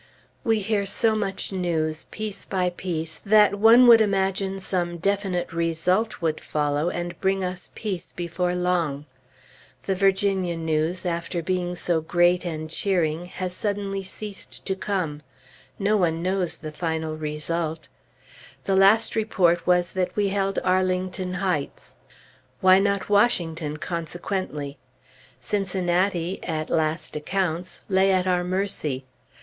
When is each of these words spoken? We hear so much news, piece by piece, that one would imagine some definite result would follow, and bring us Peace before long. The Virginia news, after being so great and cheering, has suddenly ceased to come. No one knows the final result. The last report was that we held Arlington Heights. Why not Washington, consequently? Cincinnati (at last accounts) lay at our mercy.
We 0.43 0.61
hear 0.61 0.87
so 0.87 1.15
much 1.15 1.51
news, 1.51 2.05
piece 2.05 2.43
by 2.45 2.71
piece, 2.71 3.19
that 3.19 3.59
one 3.59 3.85
would 3.85 4.01
imagine 4.01 4.57
some 4.57 4.97
definite 4.97 5.53
result 5.53 6.23
would 6.23 6.39
follow, 6.41 6.89
and 6.89 7.21
bring 7.21 7.43
us 7.43 7.69
Peace 7.75 8.11
before 8.11 8.55
long. 8.55 9.05
The 9.83 9.93
Virginia 9.93 10.57
news, 10.57 11.05
after 11.05 11.43
being 11.43 11.75
so 11.75 12.01
great 12.01 12.43
and 12.47 12.67
cheering, 12.67 13.25
has 13.25 13.53
suddenly 13.55 14.01
ceased 14.01 14.65
to 14.65 14.73
come. 14.75 15.21
No 15.77 15.97
one 15.97 16.23
knows 16.23 16.57
the 16.57 16.71
final 16.71 17.15
result. 17.15 17.87
The 18.63 18.75
last 18.75 19.15
report 19.15 19.67
was 19.67 19.91
that 19.91 20.15
we 20.15 20.29
held 20.29 20.57
Arlington 20.63 21.35
Heights. 21.35 21.93
Why 22.59 22.79
not 22.79 23.07
Washington, 23.07 23.77
consequently? 23.77 24.79
Cincinnati 25.39 26.43
(at 26.43 26.71
last 26.71 27.15
accounts) 27.15 27.81
lay 27.87 28.11
at 28.11 28.25
our 28.25 28.43
mercy. 28.43 29.05